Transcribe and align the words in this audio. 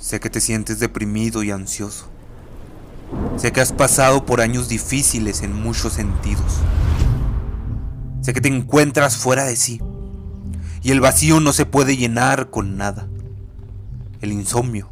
Sé 0.00 0.18
que 0.18 0.30
te 0.30 0.40
sientes 0.40 0.78
deprimido 0.78 1.42
y 1.42 1.50
ansioso. 1.50 2.06
Sé 3.36 3.52
que 3.52 3.60
has 3.60 3.72
pasado 3.72 4.24
por 4.24 4.40
años 4.40 4.66
difíciles 4.66 5.42
en 5.42 5.52
muchos 5.52 5.92
sentidos. 5.92 6.56
Sé 8.22 8.32
que 8.32 8.40
te 8.40 8.48
encuentras 8.48 9.18
fuera 9.18 9.44
de 9.44 9.56
sí 9.56 9.78
y 10.82 10.90
el 10.90 11.02
vacío 11.02 11.38
no 11.40 11.52
se 11.52 11.66
puede 11.66 11.98
llenar 11.98 12.48
con 12.48 12.78
nada. 12.78 13.08
El 14.22 14.32
insomnio 14.32 14.90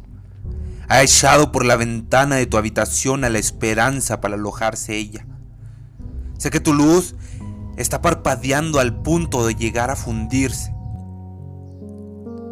ha 0.87 1.01
echado 1.01 1.51
por 1.51 1.65
la 1.65 1.75
ventana 1.75 2.35
de 2.35 2.45
tu 2.45 2.57
habitación 2.57 3.23
a 3.23 3.29
la 3.29 3.39
esperanza 3.39 4.21
para 4.21 4.35
alojarse 4.35 4.95
ella. 4.95 5.25
Sé 6.37 6.51
que 6.51 6.59
tu 6.59 6.71
luz 6.71 7.15
está 7.77 8.03
parpadeando 8.03 8.79
al 8.79 9.01
punto 9.01 9.47
de 9.47 9.55
llegar 9.55 9.89
a 9.89 9.95
fundirse. 9.95 10.71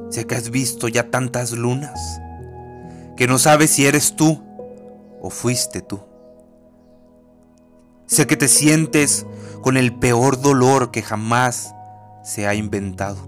Sé 0.09 0.25
que 0.25 0.33
has 0.33 0.49
visto 0.49 0.87
ya 0.87 1.11
tantas 1.11 1.51
lunas 1.51 2.19
que 3.17 3.27
no 3.27 3.39
sabes 3.39 3.71
si 3.71 3.85
eres 3.85 4.15
tú 4.15 4.41
o 5.21 5.29
fuiste 5.29 5.81
tú. 5.81 5.99
Sé 8.05 8.27
que 8.27 8.37
te 8.37 8.47
sientes 8.47 9.25
con 9.61 9.75
el 9.75 9.93
peor 9.93 10.39
dolor 10.39 10.91
que 10.91 11.01
jamás 11.01 11.73
se 12.23 12.47
ha 12.47 12.53
inventado. 12.53 13.27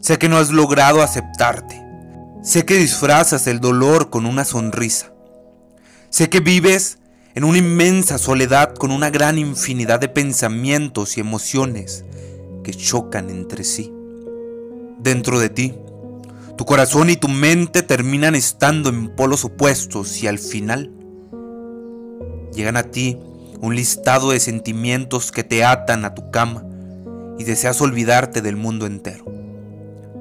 Sé 0.00 0.18
que 0.18 0.28
no 0.28 0.38
has 0.38 0.50
logrado 0.50 1.02
aceptarte. 1.02 1.82
Sé 2.42 2.64
que 2.64 2.76
disfrazas 2.76 3.46
el 3.46 3.60
dolor 3.60 4.10
con 4.10 4.26
una 4.26 4.44
sonrisa. 4.44 5.12
Sé 6.08 6.30
que 6.30 6.40
vives 6.40 6.98
en 7.34 7.42
una 7.42 7.58
inmensa 7.58 8.18
soledad 8.18 8.74
con 8.74 8.90
una 8.90 9.10
gran 9.10 9.38
infinidad 9.38 9.98
de 9.98 10.08
pensamientos 10.08 11.16
y 11.16 11.20
emociones 11.20 12.04
que 12.62 12.72
chocan 12.72 13.28
entre 13.28 13.64
sí. 13.64 13.92
Dentro 14.98 15.40
de 15.40 15.48
ti, 15.48 15.74
tu 16.56 16.64
corazón 16.64 17.10
y 17.10 17.16
tu 17.16 17.28
mente 17.28 17.82
terminan 17.82 18.34
estando 18.34 18.88
en 18.88 19.08
polos 19.08 19.44
opuestos 19.44 20.22
y 20.22 20.28
al 20.28 20.38
final 20.38 20.92
llegan 22.52 22.76
a 22.76 22.84
ti 22.84 23.18
un 23.60 23.74
listado 23.74 24.30
de 24.30 24.38
sentimientos 24.38 25.32
que 25.32 25.42
te 25.42 25.64
atan 25.64 26.04
a 26.04 26.14
tu 26.14 26.30
cama 26.30 26.64
y 27.38 27.44
deseas 27.44 27.80
olvidarte 27.80 28.40
del 28.40 28.56
mundo 28.56 28.86
entero. 28.86 29.24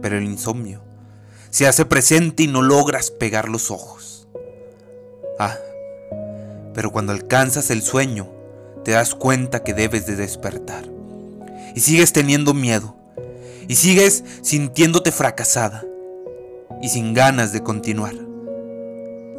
Pero 0.02 0.18
el 0.18 0.24
insomnio 0.24 0.82
se 1.52 1.68
hace 1.68 1.86
presente 1.86 2.44
y 2.44 2.48
no 2.48 2.64
logras 2.64 3.12
pegar 3.12 3.48
los 3.48 3.70
ojos. 3.70 4.28
Ah, 5.38 5.56
pero 6.74 6.92
cuando 6.92 7.12
alcanzas 7.12 7.70
el 7.70 7.84
sueño, 7.84 8.28
te 8.84 8.92
das 8.92 9.14
cuenta 9.14 9.64
que 9.64 9.76
debes 9.76 10.08
de 10.08 10.16
despertar. 10.16 10.86
Y 11.76 11.82
sigues 11.82 12.12
teniendo 12.12 12.56
miedo. 12.56 12.96
Y 13.68 13.76
sigues 13.76 14.24
sintiéndote 14.42 15.12
fracasada 15.12 15.84
y 16.84 16.90
sin 16.90 17.14
ganas 17.14 17.54
de 17.54 17.64
continuar, 17.64 18.14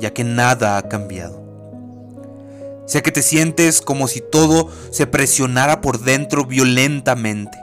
ya 0.01 0.15
que 0.15 0.25
nada 0.25 0.79
ha 0.79 0.89
cambiado. 0.89 1.45
Sé 2.87 3.03
que 3.03 3.13
te 3.13 3.21
sientes 3.21 3.83
como 3.83 4.09
si 4.09 4.23
todo 4.23 4.71
se 4.91 5.07
presionara 5.07 5.83
por 5.83 6.01
dentro 6.01 6.47
violentamente. 6.47 7.59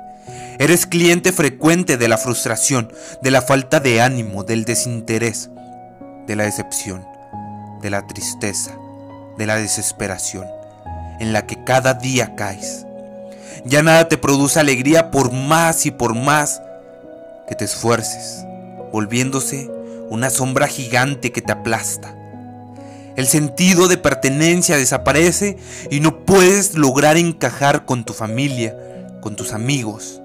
Eres 0.59 0.85
cliente 0.85 1.31
frecuente 1.31 1.97
de 1.97 2.07
la 2.07 2.19
frustración, 2.19 2.93
de 3.23 3.31
la 3.31 3.41
falta 3.41 3.79
de 3.79 4.01
ánimo, 4.01 4.43
del 4.43 4.65
desinterés, 4.65 5.49
de 6.27 6.35
la 6.35 6.43
decepción, 6.43 7.03
de 7.81 7.89
la 7.89 8.05
tristeza, 8.05 8.77
de 9.39 9.47
la 9.47 9.55
desesperación, 9.55 10.45
en 11.19 11.33
la 11.33 11.47
que 11.47 11.63
cada 11.63 11.95
día 11.95 12.35
caes. 12.35 12.85
Ya 13.65 13.81
nada 13.81 14.07
te 14.07 14.19
produce 14.19 14.59
alegría 14.59 15.09
por 15.09 15.31
más 15.31 15.87
y 15.87 15.91
por 15.91 16.13
más 16.13 16.61
que 17.47 17.55
te 17.55 17.65
esfuerces 17.65 18.45
volviéndose 18.91 19.69
una 20.09 20.29
sombra 20.29 20.67
gigante 20.67 21.31
que 21.31 21.41
te 21.41 21.51
aplasta. 21.51 22.15
El 23.15 23.27
sentido 23.27 23.87
de 23.87 23.97
pertenencia 23.97 24.77
desaparece 24.77 25.57
y 25.89 25.99
no 25.99 26.25
puedes 26.25 26.75
lograr 26.75 27.17
encajar 27.17 27.85
con 27.85 28.05
tu 28.05 28.13
familia, 28.13 28.75
con 29.21 29.35
tus 29.35 29.53
amigos, 29.53 30.21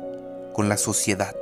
con 0.52 0.68
la 0.68 0.76
sociedad. 0.76 1.34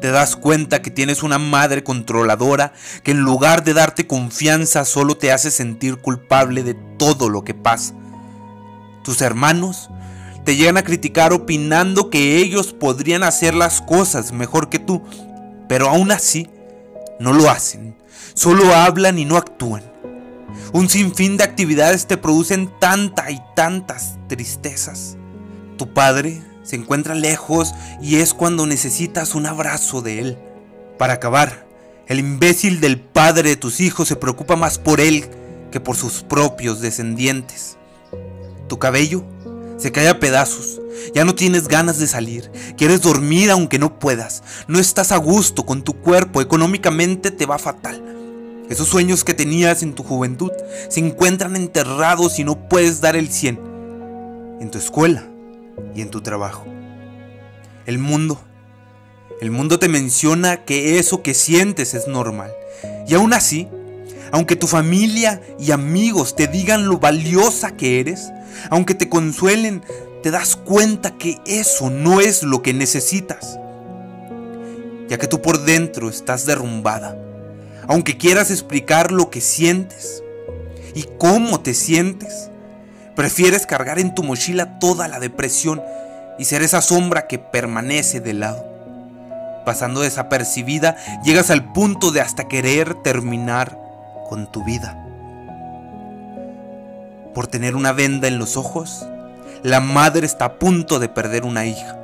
Te 0.00 0.12
das 0.12 0.36
cuenta 0.36 0.80
que 0.80 0.92
tienes 0.92 1.24
una 1.24 1.38
madre 1.38 1.82
controladora 1.82 2.72
que 3.02 3.10
en 3.10 3.18
lugar 3.20 3.64
de 3.64 3.74
darte 3.74 4.06
confianza 4.06 4.84
solo 4.84 5.16
te 5.16 5.32
hace 5.32 5.50
sentir 5.50 5.96
culpable 5.96 6.62
de 6.62 6.74
todo 6.98 7.28
lo 7.28 7.42
que 7.42 7.54
pasa. 7.54 7.94
Tus 9.02 9.20
hermanos 9.22 9.90
te 10.44 10.54
llegan 10.54 10.76
a 10.76 10.84
criticar 10.84 11.32
opinando 11.32 12.10
que 12.10 12.36
ellos 12.36 12.72
podrían 12.72 13.24
hacer 13.24 13.54
las 13.54 13.82
cosas 13.82 14.30
mejor 14.32 14.68
que 14.68 14.78
tú 14.78 15.02
pero 15.68 15.88
aún 15.88 16.10
así 16.10 16.48
no 17.20 17.32
lo 17.32 17.50
hacen, 17.50 17.96
solo 18.34 18.74
hablan 18.74 19.18
y 19.18 19.24
no 19.24 19.36
actúan. 19.36 19.82
Un 20.72 20.88
sinfín 20.88 21.36
de 21.36 21.44
actividades 21.44 22.06
te 22.06 22.16
producen 22.16 22.70
tanta 22.78 23.30
y 23.30 23.40
tantas 23.54 24.18
tristezas. 24.28 25.16
Tu 25.76 25.92
padre 25.92 26.42
se 26.62 26.76
encuentra 26.76 27.14
lejos 27.14 27.74
y 28.02 28.16
es 28.16 28.34
cuando 28.34 28.66
necesitas 28.66 29.34
un 29.34 29.46
abrazo 29.46 30.02
de 30.02 30.20
él. 30.20 30.38
Para 30.98 31.14
acabar, 31.14 31.66
el 32.06 32.18
imbécil 32.18 32.80
del 32.80 33.00
padre 33.00 33.50
de 33.50 33.56
tus 33.56 33.80
hijos 33.80 34.08
se 34.08 34.16
preocupa 34.16 34.56
más 34.56 34.78
por 34.78 35.00
él 35.00 35.28
que 35.70 35.80
por 35.80 35.96
sus 35.96 36.22
propios 36.22 36.80
descendientes. 36.80 37.76
Tu 38.68 38.78
cabello 38.78 39.24
se 39.78 39.92
cae 39.92 40.08
a 40.08 40.20
pedazos. 40.20 40.80
Ya 41.14 41.24
no 41.24 41.34
tienes 41.34 41.68
ganas 41.68 41.98
de 41.98 42.06
salir. 42.06 42.50
Quieres 42.76 43.00
dormir 43.00 43.50
aunque 43.50 43.78
no 43.78 43.98
puedas. 43.98 44.42
No 44.66 44.78
estás 44.78 45.12
a 45.12 45.16
gusto 45.16 45.64
con 45.64 45.82
tu 45.82 45.94
cuerpo. 45.94 46.40
Económicamente 46.40 47.30
te 47.30 47.46
va 47.46 47.58
fatal. 47.58 48.02
Esos 48.68 48.88
sueños 48.88 49.24
que 49.24 49.32
tenías 49.32 49.82
en 49.82 49.94
tu 49.94 50.02
juventud 50.02 50.50
se 50.90 51.00
encuentran 51.00 51.56
enterrados 51.56 52.38
y 52.38 52.44
no 52.44 52.68
puedes 52.68 53.00
dar 53.00 53.16
el 53.16 53.30
100 53.30 53.58
en 54.60 54.70
tu 54.70 54.76
escuela 54.76 55.24
y 55.94 56.02
en 56.02 56.10
tu 56.10 56.20
trabajo. 56.20 56.66
El 57.86 57.98
mundo, 57.98 58.38
el 59.40 59.50
mundo 59.50 59.78
te 59.78 59.88
menciona 59.88 60.64
que 60.64 60.98
eso 60.98 61.22
que 61.22 61.32
sientes 61.32 61.94
es 61.94 62.08
normal. 62.08 62.52
Y 63.06 63.14
aún 63.14 63.32
así, 63.32 63.68
aunque 64.32 64.56
tu 64.56 64.66
familia 64.66 65.40
y 65.58 65.72
amigos 65.72 66.36
te 66.36 66.46
digan 66.46 66.86
lo 66.86 66.98
valiosa 66.98 67.72
que 67.72 68.00
eres, 68.00 68.30
aunque 68.70 68.94
te 68.94 69.08
consuelen, 69.08 69.82
te 70.22 70.30
das 70.30 70.56
cuenta 70.56 71.16
que 71.16 71.38
eso 71.46 71.90
no 71.90 72.20
es 72.20 72.42
lo 72.42 72.62
que 72.62 72.74
necesitas. 72.74 73.58
Ya 75.08 75.18
que 75.18 75.26
tú 75.26 75.40
por 75.40 75.64
dentro 75.64 76.08
estás 76.08 76.44
derrumbada. 76.44 77.16
Aunque 77.86 78.18
quieras 78.18 78.50
explicar 78.50 79.12
lo 79.12 79.30
que 79.30 79.40
sientes 79.40 80.22
y 80.94 81.04
cómo 81.18 81.60
te 81.60 81.72
sientes, 81.72 82.50
prefieres 83.16 83.66
cargar 83.66 83.98
en 83.98 84.14
tu 84.14 84.22
mochila 84.22 84.78
toda 84.78 85.08
la 85.08 85.20
depresión 85.20 85.82
y 86.38 86.44
ser 86.44 86.62
esa 86.62 86.82
sombra 86.82 87.26
que 87.26 87.38
permanece 87.38 88.20
de 88.20 88.34
lado. 88.34 88.64
Pasando 89.64 90.00
desapercibida, 90.00 90.96
llegas 91.24 91.50
al 91.50 91.72
punto 91.72 92.10
de 92.10 92.20
hasta 92.20 92.48
querer 92.48 92.94
terminar 93.02 93.77
con 94.28 94.50
tu 94.52 94.64
vida 94.64 95.04
por 97.38 97.46
tener 97.46 97.76
una 97.76 97.92
venda 97.92 98.26
en 98.26 98.36
los 98.36 98.56
ojos. 98.56 99.06
La 99.62 99.80
madre 99.80 100.26
está 100.26 100.44
a 100.44 100.58
punto 100.58 100.98
de 100.98 101.08
perder 101.08 101.44
una 101.44 101.66
hija. 101.66 101.96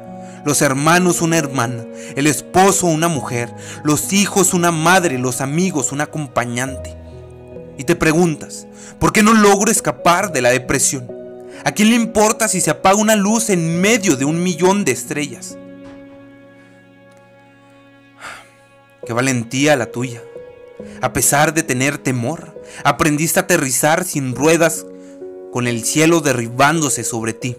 Los 0.44 0.62
hermanos 0.62 1.22
una 1.22 1.38
hermana, 1.38 1.84
el 2.14 2.28
esposo 2.28 2.86
una 2.86 3.08
mujer, 3.08 3.52
los 3.82 4.12
hijos 4.12 4.54
una 4.54 4.70
madre, 4.70 5.18
los 5.18 5.40
amigos 5.40 5.90
un 5.90 6.02
acompañante. 6.02 6.96
Y 7.78 7.82
te 7.82 7.96
preguntas, 7.96 8.68
¿por 9.00 9.12
qué 9.12 9.24
no 9.24 9.32
logro 9.32 9.72
escapar 9.72 10.32
de 10.32 10.40
la 10.40 10.50
depresión? 10.50 11.10
¿A 11.64 11.72
quién 11.72 11.90
le 11.90 11.96
importa 11.96 12.46
si 12.46 12.60
se 12.60 12.70
apaga 12.70 12.96
una 12.96 13.16
luz 13.16 13.50
en 13.50 13.80
medio 13.80 14.16
de 14.16 14.24
un 14.24 14.40
millón 14.40 14.84
de 14.84 14.92
estrellas? 14.92 15.58
Qué 19.04 19.12
valentía 19.12 19.74
la 19.74 19.86
tuya. 19.86 20.20
A 21.00 21.12
pesar 21.12 21.54
de 21.54 21.62
tener 21.62 21.98
temor, 21.98 22.60
aprendiste 22.84 23.38
a 23.38 23.42
aterrizar 23.42 24.04
sin 24.04 24.34
ruedas 24.34 24.86
con 25.52 25.66
el 25.66 25.84
cielo 25.84 26.20
derribándose 26.20 27.04
sobre 27.04 27.32
ti. 27.32 27.56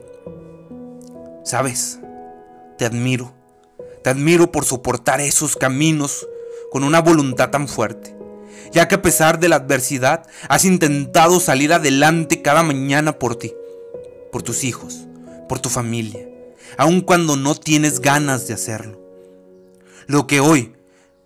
¿Sabes? 1.44 2.00
Te 2.78 2.86
admiro. 2.86 3.34
Te 4.04 4.10
admiro 4.10 4.52
por 4.52 4.66
soportar 4.66 5.22
esos 5.22 5.56
caminos 5.56 6.28
con 6.72 6.84
una 6.84 7.02
voluntad 7.02 7.50
tan 7.50 7.68
fuerte, 7.68 8.16
ya 8.72 8.88
que 8.88 8.96
a 8.96 9.02
pesar 9.02 9.40
de 9.40 9.50
la 9.50 9.56
adversidad 9.56 10.28
has 10.50 10.66
intentado 10.66 11.40
salir 11.40 11.74
adelante 11.74 12.42
cada 12.42 12.64
mañana 12.64 13.18
por 13.18 13.38
ti, 13.38 13.54
por 14.32 14.44
tus 14.44 14.64
hijos, 14.64 15.08
por 15.48 15.60
tu 15.60 15.70
familia, 15.70 16.28
aun 16.78 17.02
cuando 17.02 17.36
no 17.36 17.56
tienes 17.56 18.00
ganas 18.00 18.48
de 18.48 18.54
hacerlo. 18.54 19.02
Lo 20.06 20.28
que 20.28 20.40
hoy 20.40 20.75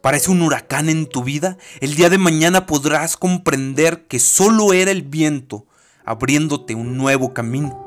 parece 0.01 0.31
un 0.31 0.41
huracán 0.41 0.89
en 0.89 1.07
tu 1.07 1.23
vida, 1.23 1.57
el 1.81 1.95
día 1.95 2.09
de 2.09 2.17
mañana 2.17 2.65
podrás 2.65 3.17
comprender 3.17 4.07
que 4.07 4.19
solo 4.19 4.73
era 4.73 4.91
el 4.91 5.03
viento 5.03 5.65
abriéndote 6.05 6.75
un 6.75 6.97
nuevo 6.97 7.33
camino. 7.33 7.85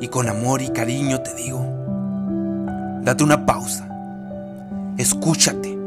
Y 0.00 0.08
con 0.08 0.28
amor 0.28 0.62
y 0.62 0.70
cariño 0.70 1.22
te 1.22 1.34
digo, 1.34 1.64
date 3.02 3.24
una 3.24 3.46
pausa, 3.46 3.88
escúchate 4.98 5.78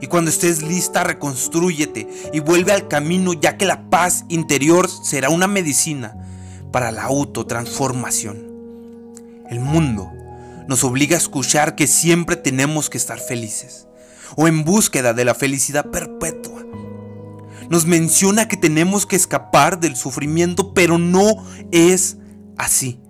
Y 0.00 0.06
cuando 0.06 0.30
estés 0.30 0.62
lista, 0.62 1.04
reconstrúyete 1.04 2.08
y 2.32 2.40
vuelve 2.40 2.72
al 2.72 2.88
camino, 2.88 3.32
ya 3.32 3.56
que 3.56 3.64
la 3.64 3.88
paz 3.90 4.24
interior 4.28 4.88
será 4.88 5.30
una 5.30 5.46
medicina 5.46 6.14
para 6.72 6.90
la 6.90 7.04
autotransformación. 7.04 8.52
El 9.48 9.60
mundo 9.60 10.13
nos 10.68 10.84
obliga 10.84 11.16
a 11.16 11.20
escuchar 11.20 11.74
que 11.74 11.86
siempre 11.86 12.36
tenemos 12.36 12.90
que 12.90 12.98
estar 12.98 13.18
felices 13.18 13.86
o 14.36 14.48
en 14.48 14.64
búsqueda 14.64 15.12
de 15.12 15.24
la 15.24 15.34
felicidad 15.34 15.90
perpetua. 15.90 16.64
Nos 17.68 17.86
menciona 17.86 18.48
que 18.48 18.56
tenemos 18.56 19.06
que 19.06 19.16
escapar 19.16 19.80
del 19.80 19.96
sufrimiento, 19.96 20.74
pero 20.74 20.98
no 20.98 21.44
es 21.70 22.18
así. 22.56 23.00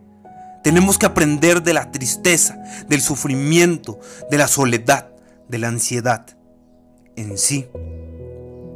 Tenemos 0.62 0.96
que 0.96 1.06
aprender 1.06 1.62
de 1.62 1.74
la 1.74 1.90
tristeza, 1.90 2.56
del 2.88 3.00
sufrimiento, 3.00 3.98
de 4.30 4.38
la 4.38 4.48
soledad, 4.48 5.10
de 5.48 5.58
la 5.58 5.68
ansiedad, 5.68 6.26
en 7.16 7.36
sí, 7.36 7.66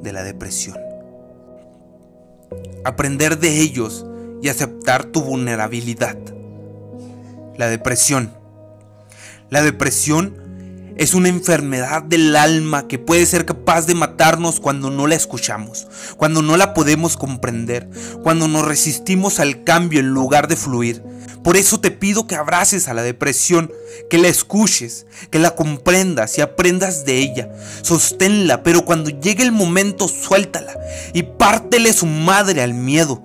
de 0.03 0.13
la 0.13 0.23
depresión. 0.23 0.77
Aprender 2.85 3.39
de 3.39 3.61
ellos 3.61 4.05
y 4.43 4.49
aceptar 4.49 5.07
tu 5.07 5.23
vulnerabilidad. 5.23 6.19
La 7.57 7.69
depresión. 7.69 8.38
La 9.51 9.63
depresión 9.63 10.95
es 10.97 11.15
una 11.15 11.29
enfermedad 11.29 12.03
del 12.03 12.35
alma 12.37 12.87
que 12.89 12.99
puede 12.99 13.25
ser 13.25 13.47
capaz 13.47 13.87
de 13.87 13.95
matarnos 13.95 14.61
cuando 14.61 14.91
no 14.91 15.07
la 15.07 15.15
escuchamos, 15.15 15.87
cuando 16.17 16.43
no 16.43 16.57
la 16.57 16.75
podemos 16.75 17.17
comprender, 17.17 17.89
cuando 18.23 18.49
nos 18.49 18.67
resistimos 18.67 19.41
al 19.41 19.65
cambio 19.65 20.01
en 20.01 20.09
lugar 20.09 20.49
de 20.49 20.57
fluir, 20.57 21.03
por 21.43 21.57
eso 21.57 21.81
te 21.81 21.91
pido 21.91 22.27
que 22.27 22.35
abraces 22.35 22.89
a 22.89 22.95
la 22.95 23.03
depresión, 23.03 23.73
que 24.11 24.19
la 24.19 24.29
escuches, 24.29 25.07
que 25.31 25.39
la 25.39 25.55
comprendas 25.55 26.37
y 26.37 26.43
aprendas 26.43 27.07
de 27.07 27.19
ella. 27.19 27.49
Sosténla, 27.81 28.63
pero 28.63 28.85
cuando 28.85 29.09
llegue 29.09 29.45
el 29.45 29.53
momento 29.53 30.09
suéltala 30.09 30.77
y 31.15 31.23
pártele 31.23 31.95
su 31.95 32.05
madre 32.05 32.61
al 32.61 32.75
miedo. 32.75 33.23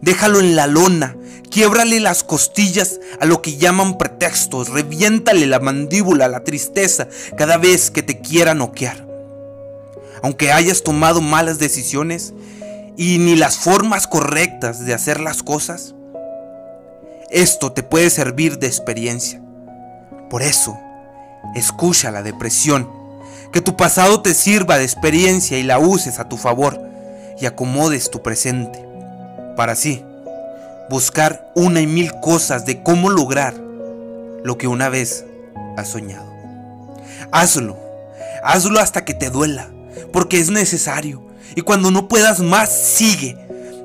Déjalo 0.00 0.40
en 0.40 0.56
la 0.56 0.66
lona, 0.66 1.16
quiebrale 1.50 2.00
las 2.00 2.24
costillas 2.24 3.00
a 3.20 3.26
lo 3.26 3.42
que 3.42 3.56
llaman 3.56 3.98
pretextos, 3.98 4.68
reviéntale 4.68 5.46
la 5.46 5.60
mandíbula 5.60 6.26
a 6.26 6.28
la 6.28 6.44
tristeza 6.44 7.08
cada 7.36 7.56
vez 7.56 7.90
que 7.90 8.02
te 8.02 8.20
quiera 8.20 8.54
noquear. 8.54 9.06
Aunque 10.22 10.52
hayas 10.52 10.82
tomado 10.82 11.20
malas 11.20 11.58
decisiones 11.58 12.32
y 12.96 13.18
ni 13.18 13.36
las 13.36 13.58
formas 13.58 14.06
correctas 14.06 14.84
de 14.84 14.94
hacer 14.94 15.20
las 15.20 15.42
cosas, 15.42 15.94
esto 17.30 17.72
te 17.72 17.82
puede 17.82 18.10
servir 18.10 18.58
de 18.58 18.66
experiencia. 18.66 19.40
Por 20.30 20.42
eso, 20.42 20.78
escucha 21.54 22.10
la 22.10 22.22
depresión. 22.22 22.90
Que 23.52 23.60
tu 23.60 23.76
pasado 23.76 24.22
te 24.22 24.34
sirva 24.34 24.78
de 24.78 24.84
experiencia 24.84 25.58
y 25.58 25.62
la 25.62 25.78
uses 25.78 26.18
a 26.18 26.28
tu 26.28 26.36
favor 26.36 26.80
y 27.40 27.46
acomodes 27.46 28.10
tu 28.10 28.22
presente. 28.22 28.84
Para 29.56 29.72
así, 29.72 30.04
buscar 30.90 31.52
una 31.54 31.80
y 31.80 31.86
mil 31.86 32.12
cosas 32.20 32.66
de 32.66 32.82
cómo 32.82 33.10
lograr 33.10 33.54
lo 34.44 34.58
que 34.58 34.68
una 34.68 34.88
vez 34.88 35.24
has 35.76 35.90
soñado. 35.90 36.26
Hazlo, 37.32 37.76
hazlo 38.42 38.78
hasta 38.80 39.04
que 39.04 39.14
te 39.14 39.30
duela, 39.30 39.68
porque 40.12 40.38
es 40.38 40.50
necesario. 40.50 41.22
Y 41.54 41.62
cuando 41.62 41.90
no 41.90 42.08
puedas 42.08 42.40
más, 42.40 42.70
sigue. 42.70 43.36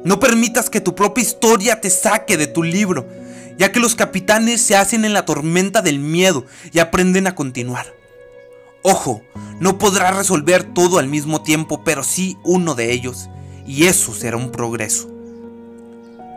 No 0.03 0.19
permitas 0.19 0.69
que 0.69 0.81
tu 0.81 0.95
propia 0.95 1.21
historia 1.21 1.79
te 1.79 1.89
saque 1.89 2.37
de 2.37 2.47
tu 2.47 2.63
libro 2.63 3.05
ya 3.61 3.71
que 3.71 3.79
los 3.79 3.93
capitanes 3.93 4.59
se 4.59 4.75
hacen 4.75 5.05
en 5.05 5.13
la 5.13 5.23
tormenta 5.23 5.83
del 5.83 5.99
miedo 5.99 6.47
y 6.71 6.79
aprenden 6.79 7.27
a 7.27 7.35
continuar. 7.35 7.93
Ojo, 8.81 9.21
no 9.59 9.77
podrás 9.77 10.15
resolver 10.15 10.63
todo 10.63 10.97
al 10.97 11.07
mismo 11.07 11.43
tiempo, 11.43 11.83
pero 11.83 12.03
sí 12.03 12.39
uno 12.43 12.73
de 12.73 12.91
ellos, 12.91 13.29
y 13.67 13.85
eso 13.85 14.15
será 14.15 14.35
un 14.37 14.51
progreso. 14.51 15.10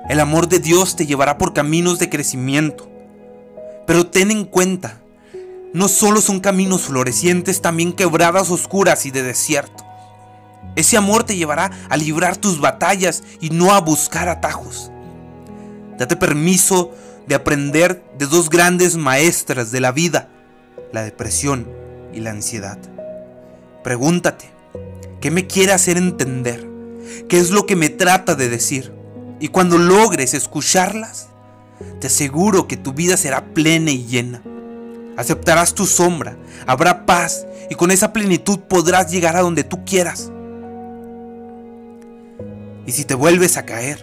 El 0.09 0.21
amor 0.21 0.49
de 0.49 0.59
Dios 0.59 0.97
te 0.97 1.07
llevará 1.07 1.39
por 1.39 1.55
caminos 1.55 1.99
de 1.99 2.11
crecimiento, 2.11 2.91
pero 3.87 4.07
ten 4.07 4.31
en 4.31 4.45
cuenta, 4.45 5.01
no 5.73 5.89
solo 5.89 6.21
son 6.21 6.41
caminos 6.41 6.83
florecientes, 6.83 7.63
también 7.63 7.95
quebradas 7.95 8.51
oscuras 8.51 9.07
y 9.07 9.11
de 9.11 9.23
desierto. 9.23 9.83
Ese 10.77 10.99
amor 10.99 11.25
te 11.25 11.37
llevará 11.37 11.71
a 11.89 11.97
librar 11.97 12.37
tus 12.37 12.61
batallas 12.61 13.23
y 13.41 13.49
no 13.49 13.73
a 13.73 13.81
buscar 13.81 14.29
atajos. 14.29 14.91
Date 15.99 16.17
permiso 16.17 16.93
de 17.27 17.35
aprender 17.35 18.05
de 18.19 18.27
dos 18.27 18.51
grandes 18.51 18.97
maestras 18.97 19.73
de 19.73 19.81
la 19.81 19.91
vida, 19.91 20.29
la 20.93 21.03
depresión 21.03 21.67
y 22.13 22.21
la 22.21 22.31
ansiedad. 22.31 22.79
Pregúntate, 23.83 24.51
¿qué 25.23 25.31
me 25.31 25.47
quiere 25.47 25.73
hacer 25.73 25.97
entender? 25.97 26.69
¿Qué 27.29 27.39
es 27.39 27.51
lo 27.51 27.65
que 27.65 27.77
me 27.77 27.89
trata 27.89 28.35
de 28.35 28.51
decir? 28.51 28.93
Y 29.45 29.49
cuando 29.49 29.77
logres 29.77 30.33
escucharlas, 30.33 31.29
te 32.01 32.07
aseguro 32.07 32.67
que 32.67 32.79
tu 32.79 32.95
vida 32.95 33.19
será 33.19 33.45
plena 33.53 33.91
y 33.91 34.07
llena. 34.07 34.41
Aceptarás 35.19 35.75
tu 35.75 35.85
sombra, 35.85 36.39
habrá 36.67 37.05
paz 37.05 37.47
y 37.69 37.75
con 37.75 37.91
esa 37.91 38.15
plenitud 38.15 38.61
podrás 38.61 39.13
llegar 39.13 39.37
a 39.37 39.43
donde 39.43 39.63
tú 39.63 39.85
quieras. 39.85 40.33
Y 42.87 42.93
si 42.93 43.05
te 43.05 43.15
vuelves 43.15 43.59
a 43.59 43.67
caer, 43.67 44.03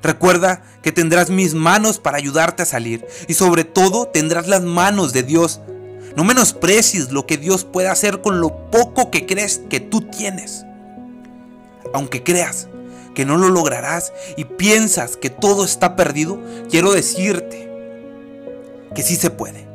Recuerda 0.00 0.62
que 0.80 0.92
tendrás 0.92 1.28
mis 1.28 1.54
manos 1.54 1.98
para 1.98 2.18
ayudarte 2.18 2.62
a 2.62 2.66
salir 2.66 3.04
y 3.26 3.34
sobre 3.34 3.64
todo 3.64 4.06
tendrás 4.06 4.46
las 4.46 4.62
manos 4.62 5.12
de 5.12 5.24
Dios. 5.24 5.60
No 6.14 6.22
menosprecies 6.22 7.10
lo 7.10 7.26
que 7.26 7.36
Dios 7.36 7.64
puede 7.64 7.88
hacer 7.88 8.20
con 8.20 8.40
lo 8.40 8.70
poco 8.70 9.10
que 9.10 9.26
crees 9.26 9.60
que 9.68 9.80
tú 9.80 10.02
tienes. 10.02 10.64
Aunque 11.92 12.22
creas 12.22 12.68
que 13.18 13.24
no 13.24 13.36
lo 13.36 13.48
lograrás 13.48 14.12
y 14.36 14.44
piensas 14.44 15.16
que 15.16 15.28
todo 15.28 15.64
está 15.64 15.96
perdido, 15.96 16.40
quiero 16.70 16.92
decirte 16.92 17.68
que 18.94 19.02
sí 19.02 19.16
se 19.16 19.30
puede. 19.30 19.66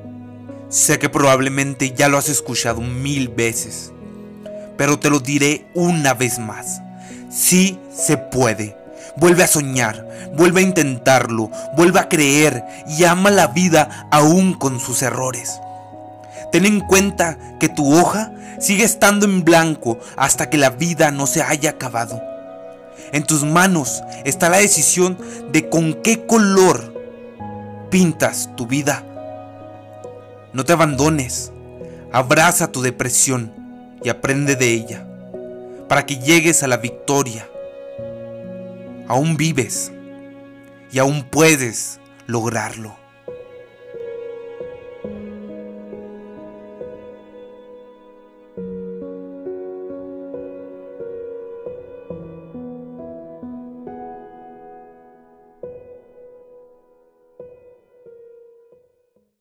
Sé 0.69 0.97
que 0.97 1.09
probablemente 1.09 1.91
ya 1.91 2.07
lo 2.07 2.17
has 2.17 2.29
escuchado 2.29 2.79
mil 2.79 3.27
veces, 3.27 3.91
pero 4.77 4.97
te 4.97 5.09
lo 5.09 5.19
diré 5.19 5.67
una 5.73 6.13
vez 6.13 6.39
más. 6.39 6.79
Sí 7.29 7.77
se 7.93 8.15
puede. 8.15 8.77
Vuelve 9.17 9.43
a 9.43 9.47
soñar, 9.47 10.07
vuelve 10.37 10.61
a 10.61 10.63
intentarlo, 10.63 11.51
vuelve 11.75 11.99
a 11.99 12.07
creer 12.07 12.63
y 12.87 13.03
ama 13.03 13.29
la 13.29 13.47
vida 13.47 14.07
aún 14.09 14.53
con 14.53 14.79
sus 14.79 15.01
errores. 15.01 15.59
Ten 16.53 16.65
en 16.65 16.79
cuenta 16.79 17.37
que 17.59 17.67
tu 17.67 17.93
hoja 17.93 18.31
sigue 18.61 18.85
estando 18.85 19.25
en 19.25 19.43
blanco 19.43 19.99
hasta 20.15 20.49
que 20.49 20.57
la 20.57 20.69
vida 20.69 21.11
no 21.11 21.27
se 21.27 21.43
haya 21.43 21.71
acabado. 21.71 22.32
En 23.13 23.23
tus 23.23 23.43
manos 23.43 24.03
está 24.25 24.49
la 24.49 24.57
decisión 24.57 25.17
de 25.51 25.69
con 25.69 25.93
qué 26.01 26.25
color 26.25 26.93
pintas 27.89 28.49
tu 28.55 28.65
vida. 28.67 29.05
No 30.51 30.65
te 30.65 30.73
abandones, 30.73 31.51
abraza 32.11 32.71
tu 32.71 32.81
depresión 32.81 33.53
y 34.03 34.09
aprende 34.09 34.55
de 34.55 34.71
ella 34.71 35.07
para 35.87 36.05
que 36.05 36.17
llegues 36.17 36.63
a 36.63 36.67
la 36.67 36.77
victoria 36.77 37.47
aún 39.07 39.37
vives 39.37 39.91
y 40.91 40.97
aún 40.97 41.23
puedes 41.23 41.99
lograrlo. 42.25 43.02